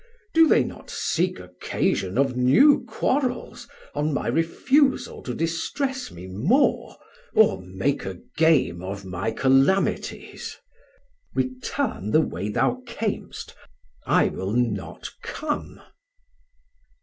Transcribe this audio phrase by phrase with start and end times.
[0.33, 6.97] Do they not seek occasion of new quarrels On my refusal to distress me more,
[7.33, 10.57] 1330 Or make a game of my calamities?
[11.35, 13.53] Return the way thou cam'st,
[14.07, 15.79] I will not come.